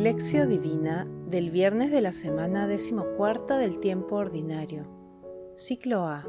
Lección 0.00 0.48
Divina 0.48 1.06
del 1.28 1.50
viernes 1.50 1.90
de 1.90 2.00
la 2.00 2.12
semana 2.12 2.66
decimocuarta 2.66 3.58
del 3.58 3.80
tiempo 3.80 4.16
ordinario. 4.16 4.86
Ciclo 5.56 6.06
A. 6.06 6.26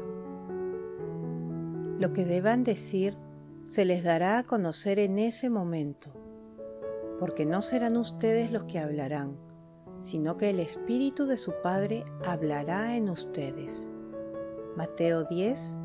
Lo 1.98 2.12
que 2.12 2.26
deban 2.26 2.64
decir 2.64 3.16
se 3.64 3.86
les 3.86 4.04
dará 4.04 4.36
a 4.36 4.42
conocer 4.42 4.98
en 4.98 5.18
ese 5.18 5.48
momento, 5.48 6.12
porque 7.18 7.46
no 7.46 7.62
serán 7.62 7.96
ustedes 7.96 8.52
los 8.52 8.64
que 8.64 8.78
hablarán, 8.78 9.38
sino 9.96 10.36
que 10.36 10.50
el 10.50 10.60
Espíritu 10.60 11.24
de 11.24 11.38
su 11.38 11.54
Padre 11.62 12.04
hablará 12.26 12.94
en 12.94 13.08
ustedes. 13.08 13.88
Mateo 14.76 15.24
10, 15.24 15.78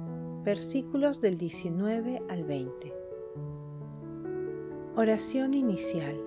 versículos 0.43 1.21
del 1.21 1.37
19 1.37 2.21
al 2.27 2.43
20. 2.43 2.93
Oración 4.97 5.53
inicial. 5.53 6.26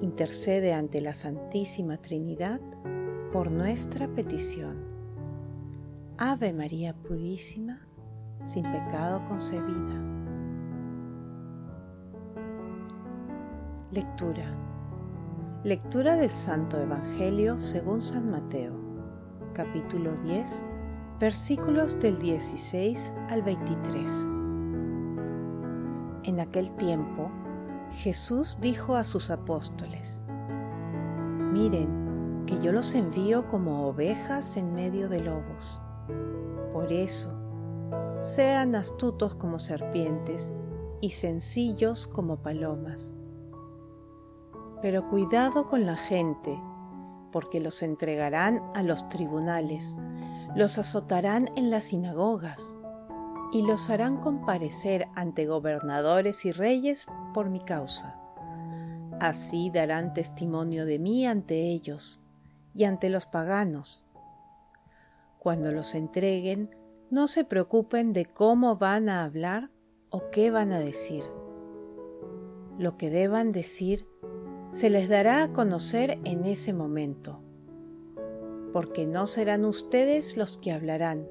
intercede 0.00 0.74
ante 0.74 1.00
la 1.00 1.14
Santísima 1.14 1.98
Trinidad 1.98 2.60
por 3.32 3.50
nuestra 3.50 4.08
petición. 4.08 4.76
Ave 6.18 6.52
María 6.52 6.94
Purísima, 6.94 7.86
sin 8.42 8.62
pecado 8.62 9.24
concebida. 9.24 10.00
Lectura. 13.90 14.44
Lectura 15.64 16.16
del 16.16 16.30
Santo 16.30 16.78
Evangelio 16.78 17.58
según 17.58 18.02
San 18.02 18.30
Mateo, 18.30 18.72
capítulo 19.54 20.12
10, 20.14 20.66
versículos 21.18 21.98
del 22.00 22.18
16 22.18 23.12
al 23.30 23.42
23. 23.42 24.28
En 26.24 26.40
aquel 26.40 26.70
tiempo, 26.76 27.30
Jesús 27.90 28.58
dijo 28.60 28.96
a 28.96 29.04
sus 29.04 29.30
apóstoles, 29.30 30.22
Miren, 31.52 32.44
que 32.46 32.58
yo 32.58 32.72
los 32.72 32.94
envío 32.94 33.46
como 33.48 33.86
ovejas 33.86 34.56
en 34.56 34.74
medio 34.74 35.08
de 35.08 35.20
lobos. 35.20 35.80
Por 36.72 36.92
eso, 36.92 37.32
sean 38.18 38.74
astutos 38.74 39.36
como 39.36 39.58
serpientes 39.58 40.54
y 41.00 41.10
sencillos 41.10 42.06
como 42.06 42.38
palomas. 42.38 43.14
Pero 44.82 45.08
cuidado 45.08 45.66
con 45.66 45.86
la 45.86 45.96
gente, 45.96 46.60
porque 47.32 47.60
los 47.60 47.82
entregarán 47.82 48.62
a 48.74 48.82
los 48.82 49.08
tribunales, 49.08 49.96
los 50.56 50.78
azotarán 50.78 51.50
en 51.56 51.70
las 51.70 51.84
sinagogas 51.84 52.76
y 53.52 53.62
los 53.62 53.90
harán 53.90 54.18
comparecer 54.18 55.08
ante 55.14 55.46
gobernadores 55.46 56.44
y 56.44 56.52
reyes 56.52 57.06
por 57.32 57.50
mi 57.50 57.60
causa. 57.60 58.20
Así 59.20 59.70
darán 59.70 60.12
testimonio 60.12 60.86
de 60.86 60.98
mí 60.98 61.26
ante 61.26 61.70
ellos 61.70 62.20
y 62.74 62.84
ante 62.84 63.08
los 63.08 63.26
paganos. 63.26 64.04
Cuando 65.38 65.72
los 65.72 65.94
entreguen, 65.94 66.74
no 67.10 67.28
se 67.28 67.44
preocupen 67.44 68.12
de 68.12 68.24
cómo 68.24 68.76
van 68.76 69.08
a 69.08 69.24
hablar 69.24 69.70
o 70.10 70.30
qué 70.30 70.50
van 70.50 70.72
a 70.72 70.80
decir. 70.80 71.22
Lo 72.78 72.96
que 72.96 73.10
deban 73.10 73.52
decir 73.52 74.06
se 74.70 74.90
les 74.90 75.08
dará 75.08 75.44
a 75.44 75.52
conocer 75.52 76.18
en 76.24 76.44
ese 76.46 76.72
momento, 76.72 77.40
porque 78.72 79.06
no 79.06 79.28
serán 79.28 79.64
ustedes 79.64 80.36
los 80.36 80.58
que 80.58 80.72
hablarán, 80.72 81.28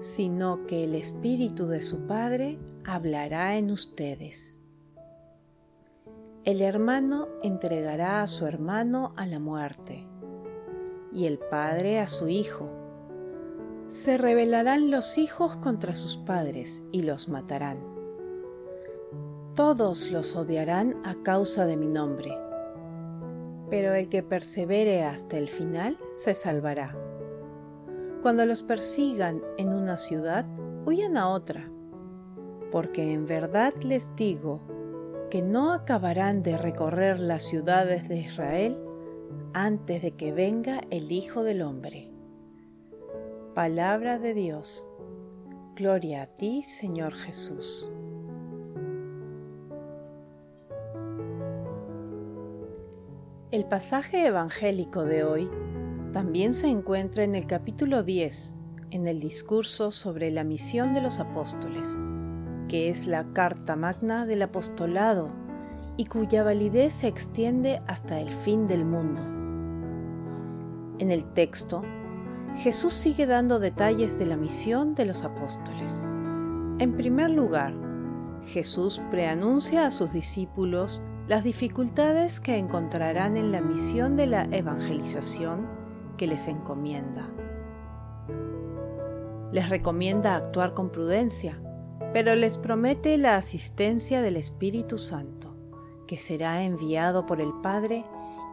sino 0.00 0.64
que 0.66 0.84
el 0.84 0.94
Espíritu 0.94 1.66
de 1.66 1.80
su 1.80 2.06
Padre 2.06 2.58
hablará 2.84 3.56
en 3.56 3.70
ustedes. 3.70 4.58
El 6.44 6.62
hermano 6.62 7.28
entregará 7.42 8.22
a 8.22 8.26
su 8.26 8.46
hermano 8.46 9.12
a 9.16 9.26
la 9.26 9.38
muerte, 9.38 10.06
y 11.12 11.26
el 11.26 11.38
padre 11.38 11.98
a 11.98 12.06
su 12.06 12.28
hijo. 12.28 12.70
Se 13.88 14.16
rebelarán 14.16 14.90
los 14.90 15.18
hijos 15.18 15.56
contra 15.56 15.94
sus 15.94 16.16
padres 16.16 16.82
y 16.92 17.02
los 17.02 17.28
matarán. 17.28 17.78
Todos 19.54 20.10
los 20.10 20.36
odiarán 20.36 21.00
a 21.04 21.16
causa 21.22 21.66
de 21.66 21.76
mi 21.76 21.88
nombre, 21.88 22.38
pero 23.68 23.94
el 23.94 24.08
que 24.08 24.22
persevere 24.22 25.02
hasta 25.02 25.36
el 25.36 25.48
final 25.48 25.98
se 26.10 26.34
salvará. 26.34 27.07
Cuando 28.22 28.46
los 28.46 28.62
persigan 28.64 29.42
en 29.58 29.68
una 29.68 29.96
ciudad, 29.96 30.44
huyan 30.84 31.16
a 31.16 31.28
otra, 31.28 31.70
porque 32.72 33.12
en 33.12 33.26
verdad 33.26 33.72
les 33.82 34.14
digo 34.16 34.60
que 35.30 35.40
no 35.40 35.72
acabarán 35.72 36.42
de 36.42 36.58
recorrer 36.58 37.20
las 37.20 37.44
ciudades 37.44 38.08
de 38.08 38.18
Israel 38.18 38.78
antes 39.54 40.02
de 40.02 40.12
que 40.12 40.32
venga 40.32 40.80
el 40.90 41.12
Hijo 41.12 41.44
del 41.44 41.62
Hombre. 41.62 42.10
Palabra 43.54 44.18
de 44.18 44.34
Dios. 44.34 44.86
Gloria 45.76 46.22
a 46.22 46.26
ti, 46.26 46.62
Señor 46.64 47.14
Jesús. 47.14 47.88
El 53.50 53.64
pasaje 53.64 54.26
evangélico 54.26 55.04
de 55.04 55.24
hoy 55.24 55.50
también 56.12 56.54
se 56.54 56.68
encuentra 56.68 57.24
en 57.24 57.34
el 57.34 57.46
capítulo 57.46 58.02
10, 58.02 58.54
en 58.90 59.06
el 59.06 59.20
discurso 59.20 59.90
sobre 59.90 60.30
la 60.30 60.42
misión 60.42 60.94
de 60.94 61.02
los 61.02 61.20
apóstoles, 61.20 61.98
que 62.68 62.88
es 62.88 63.06
la 63.06 63.32
carta 63.32 63.76
magna 63.76 64.24
del 64.24 64.42
apostolado 64.42 65.28
y 65.96 66.06
cuya 66.06 66.42
validez 66.42 66.94
se 66.94 67.08
extiende 67.08 67.82
hasta 67.86 68.20
el 68.20 68.30
fin 68.30 68.66
del 68.66 68.84
mundo. 68.84 69.22
En 70.98 71.12
el 71.12 71.24
texto, 71.34 71.82
Jesús 72.56 72.94
sigue 72.94 73.26
dando 73.26 73.58
detalles 73.58 74.18
de 74.18 74.26
la 74.26 74.36
misión 74.36 74.94
de 74.94 75.04
los 75.04 75.24
apóstoles. 75.24 76.04
En 76.78 76.96
primer 76.96 77.30
lugar, 77.30 77.74
Jesús 78.46 79.02
preanuncia 79.10 79.86
a 79.86 79.90
sus 79.90 80.12
discípulos 80.12 81.02
las 81.28 81.44
dificultades 81.44 82.40
que 82.40 82.56
encontrarán 82.56 83.36
en 83.36 83.52
la 83.52 83.60
misión 83.60 84.16
de 84.16 84.26
la 84.26 84.44
evangelización 84.44 85.77
que 86.18 86.26
les 86.26 86.46
encomienda. 86.48 87.26
Les 89.50 89.70
recomienda 89.70 90.36
actuar 90.36 90.74
con 90.74 90.90
prudencia, 90.90 91.58
pero 92.12 92.34
les 92.34 92.58
promete 92.58 93.16
la 93.16 93.36
asistencia 93.36 94.20
del 94.20 94.36
Espíritu 94.36 94.98
Santo, 94.98 95.56
que 96.06 96.18
será 96.18 96.62
enviado 96.62 97.24
por 97.24 97.40
el 97.40 97.54
Padre 97.62 98.04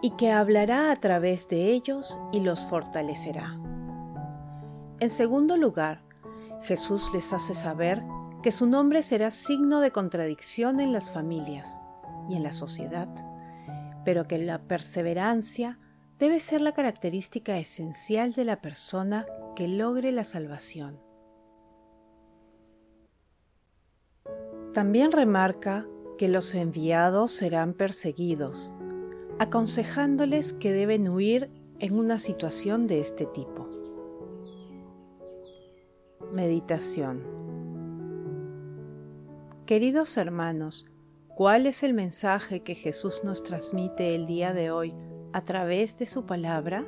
y 0.02 0.12
que 0.12 0.31
hablará 0.31 0.92
a 0.92 0.96
través 1.02 1.50
de 1.50 1.72
ellos 1.72 2.18
y 2.31 2.40
los 2.40 2.64
fortalecerá. 2.64 3.59
En 5.02 5.09
segundo 5.09 5.58
lugar, 5.58 6.02
Jesús 6.62 7.12
les 7.14 7.34
hace 7.34 7.54
saber 7.54 8.04
que 8.42 8.52
su 8.52 8.68
nombre 8.68 9.02
será 9.02 9.31
signo 9.31 9.81
de 9.81 9.92
contradicción 9.92 10.80
en 10.80 10.94
las 10.94 11.10
familias 11.10 11.80
y 12.30 12.36
en 12.36 12.44
la 12.44 12.54
sociedad, 12.54 13.10
pero 14.06 14.28
que 14.28 14.38
la 14.38 14.60
perseverancia 14.60 15.80
debe 16.19 16.39
ser 16.39 16.62
la 16.62 16.73
característica 16.73 17.57
esencial 17.57 18.33
de 18.33 18.45
la 18.45 18.62
persona 18.62 19.25
que 19.56 19.67
logre 19.67 20.12
la 20.12 20.23
salvación. 20.23 21.00
También 24.73 25.12
remarca 25.12 25.88
que 26.17 26.27
los 26.27 26.53
enviados 26.56 27.31
serán 27.31 27.73
perseguidos, 27.73 28.73
aconsejándoles 29.39 30.53
que 30.53 30.71
deben 30.71 31.09
huir 31.09 31.50
en 31.79 31.97
una 31.97 32.19
situación 32.19 32.88
de 32.88 33.01
este 33.01 33.25
tipo. 33.25 33.69
Meditación 36.31 37.23
Queridos 39.65 40.17
hermanos, 40.17 40.85
¿cuál 41.29 41.65
es 41.65 41.83
el 41.83 41.94
mensaje 41.94 42.62
que 42.62 42.75
Jesús 42.75 43.23
nos 43.23 43.41
transmite 43.44 44.13
el 44.13 44.27
día 44.27 44.53
de 44.53 44.69
hoy 44.69 44.94
a 45.36 45.42
través 45.42 45.98
de 45.98 46.06
su 46.06 46.26
palabra? 46.26 46.86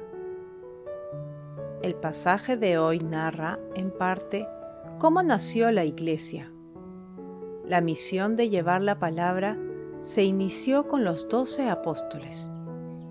El 1.82 1.96
pasaje 1.96 2.56
de 2.56 2.78
hoy 2.78 3.00
narra, 3.00 3.60
en 3.76 3.92
parte, 3.92 4.48
cómo 5.00 5.22
nació 5.22 5.70
la 5.72 5.84
Iglesia. 5.84 6.50
La 7.66 7.82
misión 7.82 8.38
de 8.38 8.48
llevar 8.48 8.82
la 8.82 9.00
palabra 9.00 9.58
se 10.00 10.24
inició 10.24 10.88
con 10.88 11.04
los 11.04 11.28
doce 11.28 11.70
apóstoles 11.70 12.50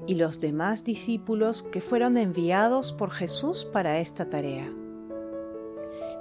y 0.06 0.14
los 0.14 0.40
demás 0.40 0.84
discípulos 0.84 1.62
que 1.62 1.82
fueron 1.82 2.16
enviados 2.16 2.94
por 2.94 3.10
Jesús 3.10 3.66
para 3.66 3.98
esta 3.98 4.30
tarea. 4.30 4.72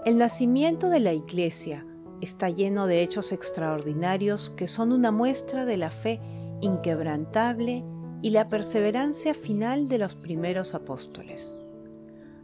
El 0.04 0.18
nacimiento 0.18 0.90
de 0.90 1.00
la 1.00 1.14
Iglesia 1.14 1.88
está 2.20 2.50
lleno 2.50 2.86
de 2.86 3.02
hechos 3.02 3.32
extraordinarios 3.32 4.50
que 4.50 4.68
son 4.68 4.92
una 4.92 5.12
muestra 5.12 5.64
de 5.64 5.78
la 5.78 5.90
fe 5.90 6.20
inquebrantable 6.60 7.86
y 8.22 8.32
la 8.32 8.48
perseverancia 8.48 9.34
final 9.34 9.88
de 9.88 9.98
los 9.98 10.16
primeros 10.16 10.74
apóstoles, 10.74 11.58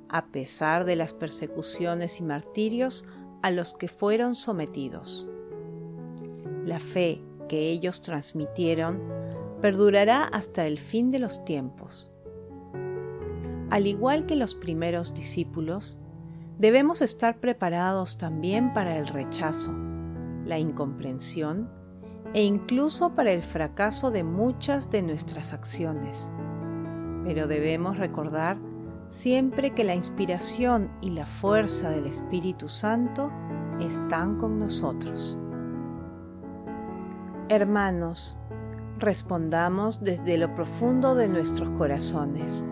a 0.10 0.28
pesar 0.28 0.86
de 0.86 0.96
las 0.96 1.14
persecuciones 1.14 2.20
y 2.20 2.24
martirios 2.24 3.06
a 3.42 3.52
los 3.52 3.74
que 3.74 3.88
fueron 3.88 4.36
sometidos. 4.36 5.28
La 6.66 6.80
fe 6.80 7.22
que 7.50 7.70
ellos 7.72 8.02
transmitieron 8.02 9.02
perdurará 9.62 10.24
hasta 10.24 10.68
el 10.68 10.80
fin 10.80 11.12
de 11.12 11.20
los 11.20 11.44
tiempos. 11.46 12.12
Al 13.70 13.88
igual 13.88 14.26
que 14.26 14.36
los 14.36 14.56
primeros 14.56 15.14
discípulos, 15.14 15.98
debemos 16.58 17.02
estar 17.02 17.40
preparados 17.40 18.18
también 18.18 18.74
para 18.74 18.98
el 18.98 19.08
rechazo, 19.08 19.74
la 20.46 20.60
incomprensión 20.60 21.81
e 22.33 22.44
incluso 22.44 23.13
para 23.13 23.31
el 23.31 23.42
fracaso 23.42 24.12
de 24.12 24.24
muchas 24.24 24.89
de 24.89 25.01
nuestras 25.01 25.54
acciones. 25.54 26.31
Pero 27.25 27.48
debemos 27.48 27.98
recordar 27.98 28.57
siempre 29.07 29.72
que 29.72 29.83
la 29.83 29.95
inspiración 29.95 30.89
y 31.01 31.12
la 31.12 31.25
fuerza 31.25 31.89
del 31.89 32.07
Espíritu 32.07 32.69
Santo 32.69 33.31
están 33.80 34.38
con 34.38 34.60
nosotros. 34.60 35.38
Hermanos, 37.50 38.38
respondamos 38.98 40.01
desde 40.01 40.38
lo 40.38 40.56
profundo 40.56 41.16
de 41.16 41.27
nuestros 41.27 41.69
corazones. 41.72 42.66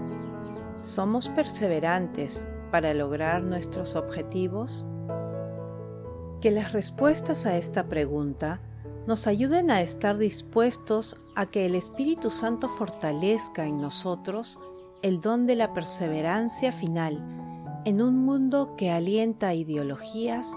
¿Somos 0.79 1.27
perseverantes 1.27 2.47
para 2.71 2.93
lograr 2.93 3.43
nuestros 3.43 3.97
objetivos? 3.97 4.87
Que 6.39 6.51
las 6.51 6.71
respuestas 6.71 7.45
a 7.45 7.57
esta 7.57 7.89
pregunta 7.89 8.61
nos 9.07 9.27
ayuden 9.27 9.71
a 9.71 9.81
estar 9.81 10.17
dispuestos 10.17 11.17
a 11.35 11.45
que 11.45 11.65
el 11.65 11.75
Espíritu 11.75 12.29
Santo 12.29 12.69
fortalezca 12.69 13.65
en 13.65 13.81
nosotros 13.81 14.59
el 15.01 15.21
don 15.21 15.45
de 15.45 15.55
la 15.55 15.73
perseverancia 15.73 16.71
final 16.71 17.23
en 17.85 18.01
un 18.01 18.17
mundo 18.17 18.75
que 18.75 18.91
alienta 18.91 19.53
ideologías 19.53 20.53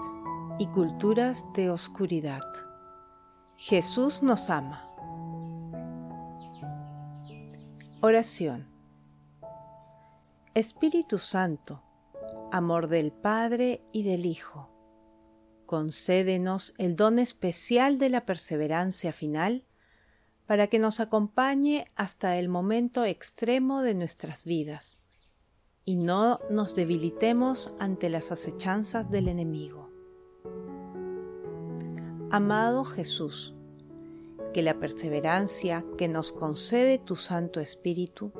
y 0.59 0.67
culturas 0.67 1.45
de 1.53 1.69
oscuridad. 1.69 2.43
Jesús 3.55 4.21
nos 4.21 4.49
ama. 4.49 4.89
Oración. 8.01 8.67
Espíritu 10.53 11.17
Santo, 11.17 11.81
amor 12.51 12.87
del 12.87 13.11
Padre 13.11 13.81
y 13.93 14.03
del 14.03 14.25
Hijo, 14.25 14.69
concédenos 15.65 16.73
el 16.77 16.95
don 16.95 17.19
especial 17.19 17.99
de 17.99 18.09
la 18.09 18.25
perseverancia 18.25 19.13
final 19.13 19.65
para 20.45 20.67
que 20.67 20.79
nos 20.79 20.99
acompañe 20.99 21.85
hasta 21.95 22.37
el 22.37 22.49
momento 22.49 23.05
extremo 23.05 23.81
de 23.81 23.95
nuestras 23.95 24.43
vidas 24.43 24.99
y 25.85 25.95
no 25.95 26.39
nos 26.49 26.75
debilitemos 26.75 27.73
ante 27.79 28.09
las 28.09 28.31
acechanzas 28.31 29.09
del 29.09 29.27
enemigo. 29.27 29.89
Amado 32.29 32.83
Jesús, 32.83 33.53
que 34.53 34.63
la 34.63 34.79
perseverancia 34.79 35.85
que 35.97 36.07
nos 36.07 36.31
concede 36.31 36.99
tu 36.99 37.15
Santo 37.15 37.59
Espíritu 37.59 38.31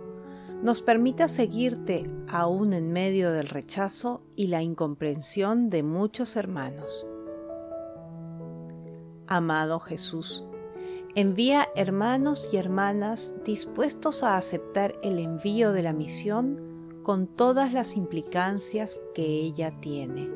nos 0.61 0.81
permita 0.81 1.27
seguirte 1.27 2.09
aún 2.29 2.73
en 2.73 2.93
medio 2.93 3.31
del 3.33 3.49
rechazo 3.49 4.23
y 4.35 4.47
la 4.47 4.61
incomprensión 4.61 5.69
de 5.69 5.83
muchos 5.83 6.37
hermanos. 6.37 7.05
Amado 9.33 9.79
Jesús, 9.79 10.45
envía 11.15 11.67
hermanos 11.75 12.51
y 12.53 12.57
hermanas 12.57 13.33
dispuestos 13.43 14.21
a 14.21 14.37
aceptar 14.37 14.93
el 15.01 15.17
envío 15.17 15.71
de 15.71 15.81
la 15.81 15.91
misión 15.91 17.01
con 17.01 17.25
todas 17.25 17.73
las 17.73 17.97
implicancias 17.97 19.01
que 19.15 19.23
ella 19.23 19.73
tiene. 19.81 20.29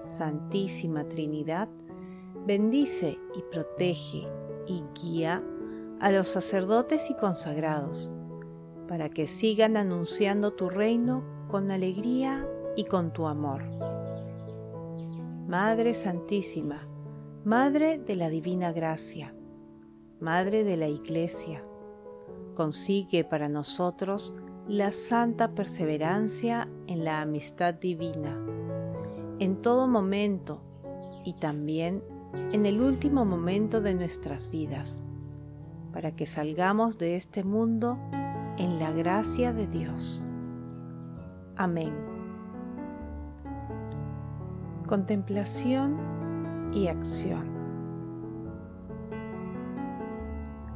Santísima 0.00 1.08
Trinidad, 1.08 1.68
bendice 2.46 3.18
y 3.34 3.42
protege 3.50 4.28
y 4.68 4.84
guía 4.94 5.42
a 5.98 6.12
los 6.12 6.28
sacerdotes 6.28 7.10
y 7.10 7.16
consagrados, 7.16 8.12
para 8.86 9.08
que 9.08 9.26
sigan 9.26 9.76
anunciando 9.76 10.52
tu 10.52 10.70
reino 10.70 11.24
con 11.48 11.72
alegría 11.72 12.48
y 12.76 12.84
con 12.84 13.12
tu 13.12 13.26
amor. 13.26 13.83
Madre 15.48 15.92
Santísima, 15.92 16.88
Madre 17.44 17.98
de 17.98 18.16
la 18.16 18.30
Divina 18.30 18.72
Gracia, 18.72 19.34
Madre 20.18 20.64
de 20.64 20.78
la 20.78 20.88
Iglesia, 20.88 21.62
consigue 22.54 23.24
para 23.24 23.50
nosotros 23.50 24.34
la 24.68 24.90
santa 24.90 25.54
perseverancia 25.54 26.70
en 26.86 27.04
la 27.04 27.20
amistad 27.20 27.74
divina, 27.74 28.42
en 29.38 29.58
todo 29.58 29.86
momento 29.86 30.62
y 31.26 31.34
también 31.34 32.02
en 32.52 32.64
el 32.64 32.80
último 32.80 33.26
momento 33.26 33.82
de 33.82 33.94
nuestras 33.94 34.48
vidas, 34.48 35.04
para 35.92 36.16
que 36.16 36.24
salgamos 36.24 36.96
de 36.96 37.16
este 37.16 37.44
mundo 37.44 37.98
en 38.56 38.78
la 38.78 38.92
gracia 38.92 39.52
de 39.52 39.66
Dios. 39.66 40.26
Amén. 41.54 42.13
Contemplación 44.86 45.96
y 46.74 46.88
acción. 46.88 47.54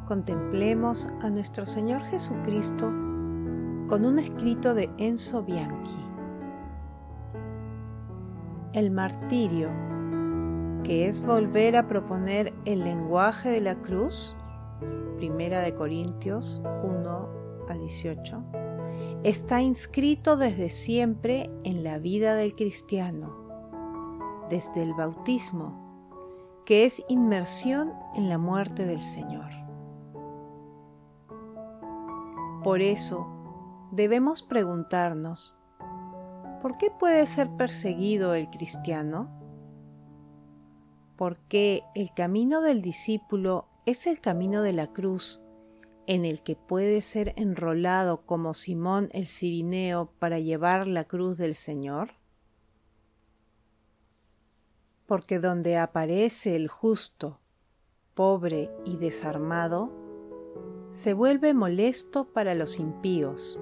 Contemplemos 0.06 1.06
a 1.20 1.28
nuestro 1.28 1.66
Señor 1.66 2.02
Jesucristo 2.05 2.88
con 3.87 4.06
un 4.06 4.19
escrito 4.19 4.72
de 4.72 4.88
Enzo 4.96 5.43
Bianchi. 5.43 6.00
El 8.72 8.90
martirio 8.90 9.69
que 10.84 11.06
es 11.08 11.26
volver 11.26 11.76
a 11.76 11.87
proponer 11.87 12.54
el 12.64 12.85
lenguaje 12.85 13.50
de 13.50 13.61
la 13.61 13.75
cruz, 13.75 14.35
Primera 15.18 15.61
de 15.61 15.75
Corintios 15.75 16.62
1 16.83 17.28
a 17.68 17.75
18, 17.75 18.42
está 19.23 19.61
inscrito 19.61 20.38
desde 20.38 20.71
siempre 20.71 21.50
en 21.64 21.85
la 21.85 21.99
vida 21.99 22.35
del 22.37 22.54
cristiano, 22.54 23.38
desde 24.49 24.83
el 24.83 24.95
bautismo, 24.95 26.23
que 26.64 26.85
es 26.85 27.02
inmersión 27.09 27.93
en 28.14 28.28
la 28.28 28.38
muerte 28.38 28.85
del 28.85 29.00
Señor. 29.00 29.50
Por 32.62 32.83
eso, 32.83 33.26
debemos 33.93 34.43
preguntarnos, 34.43 35.57
¿por 36.61 36.76
qué 36.76 36.90
puede 36.90 37.26
ser 37.26 37.49
perseguido 37.57 38.35
el 38.35 38.50
cristiano? 38.50 39.38
porque 41.19 41.83
el 41.97 42.14
camino 42.14 42.62
del 42.62 42.81
discípulo 42.81 43.67
es 43.87 44.07
el 44.07 44.21
camino 44.21 44.62
de 44.62 44.73
la 44.73 44.87
cruz, 44.87 45.43
en 46.07 46.25
el 46.25 46.43
que 46.43 46.55
puede 46.55 47.00
ser 47.00 47.35
enrolado 47.37 48.25
como 48.25 48.55
Simón 48.55 49.09
el 49.12 49.26
Cirineo 49.26 50.12
para 50.21 50.38
llevar 50.38 50.87
la 50.87 51.05
cruz 51.05 51.37
del 51.37 51.57
Señor? 51.57 52.12
Porque 55.09 55.38
donde 55.38 55.79
aparece 55.79 56.55
el 56.55 56.69
justo, 56.69 57.41
pobre 58.12 58.71
y 58.85 58.99
desarmado, 58.99 59.91
se 60.91 61.15
vuelve 61.15 61.55
molesto 61.55 62.27
para 62.27 62.55
los 62.55 62.79
impíos, 62.79 63.59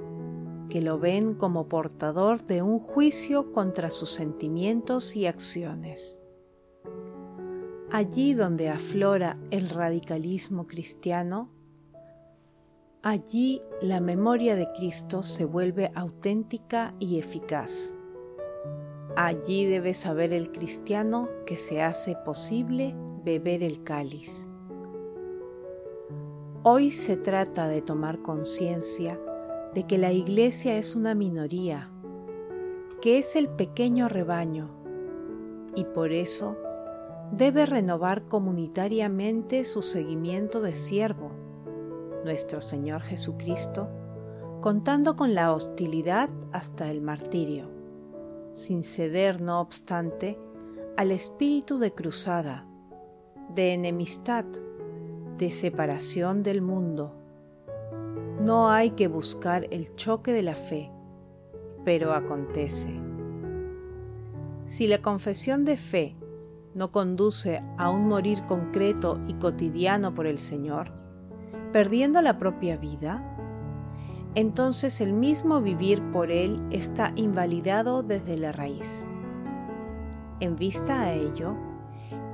que 0.68 0.82
lo 0.82 0.98
ven 0.98 1.34
como 1.34 1.68
portador 1.68 2.42
de 2.44 2.62
un 2.62 2.80
juicio 2.80 3.52
contra 3.52 3.90
sus 3.90 4.10
sentimientos 4.10 5.14
y 5.14 5.26
acciones. 5.26 6.18
Allí 7.92 8.34
donde 8.34 8.68
aflora 8.68 9.38
el 9.52 9.70
radicalismo 9.70 10.66
cristiano, 10.66 11.52
allí 13.02 13.60
la 13.80 14.00
memoria 14.00 14.56
de 14.56 14.66
Cristo 14.66 15.22
se 15.22 15.44
vuelve 15.44 15.92
auténtica 15.94 16.92
y 16.98 17.20
eficaz. 17.20 17.94
Allí 19.18 19.64
debe 19.64 19.94
saber 19.94 20.34
el 20.34 20.52
cristiano 20.52 21.30
que 21.46 21.56
se 21.56 21.80
hace 21.80 22.16
posible 22.22 22.94
beber 23.24 23.62
el 23.62 23.82
cáliz. 23.82 24.46
Hoy 26.62 26.90
se 26.90 27.16
trata 27.16 27.66
de 27.66 27.80
tomar 27.80 28.18
conciencia 28.18 29.18
de 29.72 29.86
que 29.86 29.96
la 29.96 30.12
iglesia 30.12 30.76
es 30.76 30.94
una 30.94 31.14
minoría, 31.14 31.90
que 33.00 33.16
es 33.16 33.36
el 33.36 33.48
pequeño 33.48 34.10
rebaño, 34.10 34.68
y 35.74 35.84
por 35.84 36.12
eso 36.12 36.58
debe 37.32 37.64
renovar 37.64 38.26
comunitariamente 38.26 39.64
su 39.64 39.80
seguimiento 39.80 40.60
de 40.60 40.74
siervo, 40.74 41.30
nuestro 42.22 42.60
Señor 42.60 43.00
Jesucristo, 43.00 43.88
contando 44.60 45.16
con 45.16 45.34
la 45.34 45.54
hostilidad 45.54 46.28
hasta 46.52 46.90
el 46.90 47.00
martirio, 47.00 47.75
sin 48.56 48.84
ceder, 48.84 49.42
no 49.42 49.60
obstante, 49.60 50.38
al 50.96 51.10
espíritu 51.10 51.78
de 51.78 51.92
cruzada, 51.92 52.66
de 53.54 53.74
enemistad, 53.74 54.46
de 55.36 55.50
separación 55.50 56.42
del 56.42 56.62
mundo. 56.62 57.14
No 58.40 58.70
hay 58.70 58.92
que 58.92 59.08
buscar 59.08 59.66
el 59.70 59.94
choque 59.94 60.32
de 60.32 60.42
la 60.42 60.54
fe, 60.54 60.90
pero 61.84 62.14
acontece. 62.14 62.98
Si 64.64 64.86
la 64.86 65.02
confesión 65.02 65.66
de 65.66 65.76
fe 65.76 66.16
no 66.74 66.92
conduce 66.92 67.62
a 67.76 67.90
un 67.90 68.08
morir 68.08 68.42
concreto 68.46 69.20
y 69.28 69.34
cotidiano 69.34 70.14
por 70.14 70.26
el 70.26 70.38
Señor, 70.38 70.92
perdiendo 71.72 72.22
la 72.22 72.38
propia 72.38 72.78
vida, 72.78 73.22
entonces 74.36 75.00
el 75.00 75.14
mismo 75.14 75.62
vivir 75.62 76.02
por 76.12 76.30
Él 76.30 76.62
está 76.70 77.10
invalidado 77.16 78.02
desde 78.02 78.36
la 78.36 78.52
raíz. 78.52 79.06
En 80.40 80.56
vista 80.56 81.00
a 81.00 81.12
ello, 81.14 81.56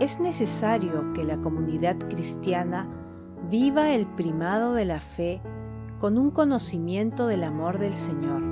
es 0.01 0.19
necesario 0.19 1.13
que 1.13 1.23
la 1.23 1.41
comunidad 1.41 1.97
cristiana 2.11 2.89
viva 3.49 3.93
el 3.93 4.07
primado 4.07 4.75
de 4.75 4.85
la 4.85 5.01
fe 5.01 5.41
con 6.01 6.19
un 6.19 6.33
conocimiento 6.33 7.29
del 7.29 7.45
amor 7.45 7.79
del 7.79 7.95
Señor, 7.95 8.43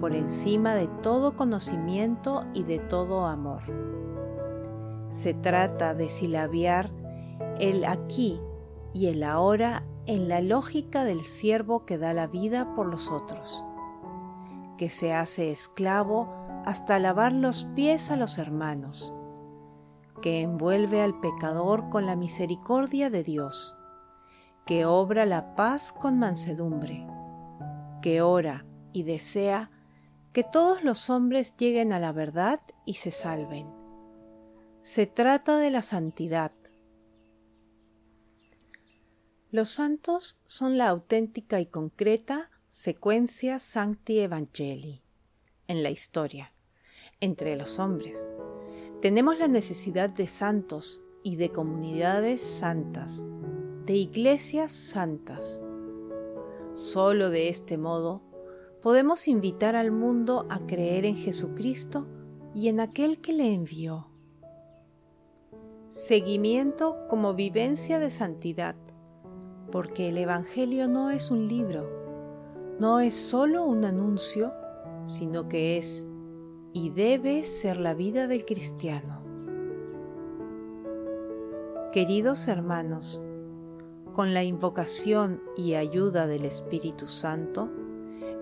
por 0.00 0.14
encima 0.14 0.76
de 0.76 0.86
todo 1.02 1.34
conocimiento 1.34 2.44
y 2.54 2.62
de 2.62 2.78
todo 2.78 3.26
amor. 3.26 3.62
Se 5.10 5.34
trata 5.34 5.94
de 5.94 6.08
silabiar 6.08 6.92
el 7.58 7.84
aquí 7.84 8.40
y 8.92 9.06
el 9.06 9.24
ahora 9.24 9.82
en 10.08 10.26
la 10.26 10.40
lógica 10.40 11.04
del 11.04 11.22
siervo 11.22 11.84
que 11.84 11.98
da 11.98 12.14
la 12.14 12.26
vida 12.26 12.74
por 12.74 12.86
los 12.86 13.10
otros, 13.10 13.62
que 14.78 14.88
se 14.88 15.12
hace 15.12 15.50
esclavo 15.50 16.34
hasta 16.64 16.98
lavar 16.98 17.32
los 17.32 17.66
pies 17.76 18.10
a 18.10 18.16
los 18.16 18.38
hermanos, 18.38 19.12
que 20.22 20.40
envuelve 20.40 21.02
al 21.02 21.20
pecador 21.20 21.90
con 21.90 22.06
la 22.06 22.16
misericordia 22.16 23.10
de 23.10 23.22
Dios, 23.22 23.76
que 24.64 24.86
obra 24.86 25.26
la 25.26 25.54
paz 25.54 25.92
con 25.92 26.18
mansedumbre, 26.18 27.06
que 28.00 28.22
ora 28.22 28.64
y 28.94 29.02
desea 29.02 29.70
que 30.32 30.42
todos 30.42 30.84
los 30.84 31.10
hombres 31.10 31.54
lleguen 31.58 31.92
a 31.92 31.98
la 31.98 32.12
verdad 32.12 32.60
y 32.86 32.94
se 32.94 33.10
salven. 33.10 33.66
Se 34.80 35.06
trata 35.06 35.58
de 35.58 35.70
la 35.70 35.82
santidad. 35.82 36.52
Los 39.50 39.70
santos 39.70 40.42
son 40.44 40.76
la 40.76 40.88
auténtica 40.90 41.58
y 41.58 41.64
concreta 41.64 42.50
secuencia 42.68 43.58
Sancti 43.58 44.18
Evangelii 44.18 45.00
en 45.68 45.82
la 45.82 45.88
historia, 45.88 46.52
entre 47.20 47.56
los 47.56 47.78
hombres. 47.78 48.28
Tenemos 49.00 49.38
la 49.38 49.48
necesidad 49.48 50.10
de 50.10 50.26
santos 50.26 51.02
y 51.22 51.36
de 51.36 51.50
comunidades 51.50 52.42
santas, 52.42 53.24
de 53.86 53.94
iglesias 53.94 54.70
santas. 54.70 55.62
Solo 56.74 57.30
de 57.30 57.48
este 57.48 57.78
modo 57.78 58.20
podemos 58.82 59.28
invitar 59.28 59.76
al 59.76 59.92
mundo 59.92 60.46
a 60.50 60.66
creer 60.66 61.06
en 61.06 61.16
Jesucristo 61.16 62.06
y 62.54 62.68
en 62.68 62.80
aquel 62.80 63.18
que 63.22 63.32
le 63.32 63.54
envió. 63.54 64.08
Seguimiento 65.88 67.06
como 67.08 67.32
vivencia 67.32 67.98
de 67.98 68.10
santidad, 68.10 68.76
porque 69.70 70.08
el 70.08 70.18
Evangelio 70.18 70.88
no 70.88 71.10
es 71.10 71.30
un 71.30 71.48
libro, 71.48 71.88
no 72.78 73.00
es 73.00 73.14
solo 73.14 73.64
un 73.64 73.84
anuncio, 73.84 74.52
sino 75.04 75.48
que 75.48 75.78
es 75.78 76.06
y 76.72 76.90
debe 76.90 77.44
ser 77.44 77.78
la 77.78 77.94
vida 77.94 78.26
del 78.26 78.44
cristiano. 78.44 79.22
Queridos 81.92 82.48
hermanos, 82.48 83.22
con 84.12 84.34
la 84.34 84.44
invocación 84.44 85.42
y 85.56 85.74
ayuda 85.74 86.26
del 86.26 86.44
Espíritu 86.44 87.06
Santo, 87.06 87.70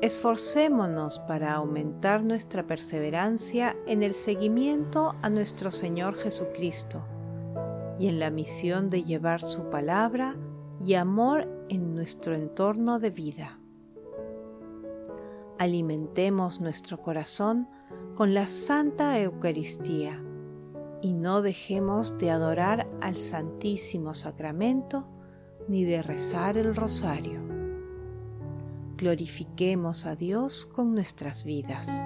esforcémonos 0.02 1.21
para 1.21 1.54
aumentar 1.54 2.23
nuestra 2.23 2.66
perseverancia 2.66 3.76
en 3.87 4.02
el 4.02 4.12
seguimiento 4.12 5.14
a 5.23 5.30
nuestro 5.30 5.71
Señor 5.71 6.14
Jesucristo 6.14 7.04
y 7.99 8.09
en 8.09 8.18
la 8.18 8.30
misión 8.30 8.90
de 8.90 9.02
llevar 9.02 9.40
su 9.40 9.71
palabra 9.71 10.37
y 10.85 10.95
amor 10.95 11.49
en 11.68 11.95
nuestro 11.95 12.35
entorno 12.35 12.99
de 12.99 13.11
vida. 13.11 13.59
Alimentemos 15.59 16.61
nuestro 16.61 17.00
corazón 17.00 17.68
con 18.14 18.35
la 18.35 18.47
Santa 18.47 19.18
Eucaristía 19.21 20.23
y 21.00 21.12
no 21.12 21.42
dejemos 21.42 22.18
de 22.18 22.30
adorar 22.30 22.88
al 23.00 23.16
Santísimo 23.16 24.14
Sacramento 24.14 25.06
ni 25.68 25.85
de 25.85 26.02
rezar 26.02 26.56
el 26.56 26.75
rosario. 26.75 27.40
Glorifiquemos 28.97 30.06
a 30.06 30.16
Dios 30.16 30.66
con 30.66 30.95
nuestras 30.95 31.45
vidas. 31.45 32.04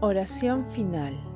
Oración 0.00 0.64
final. 0.66 1.35